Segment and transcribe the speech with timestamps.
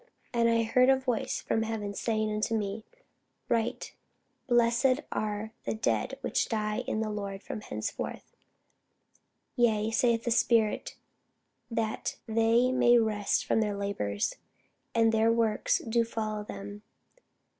[0.33, 2.85] And I heard a voice from heaven saying unto me,
[3.49, 3.93] Write,
[4.47, 8.35] Blessed are the dead which die in the Lord from henceforth:
[9.55, 10.95] Yea, saith the Spirit,
[11.69, 14.37] that they may rest from their labours;
[14.95, 16.81] and their works do follow them.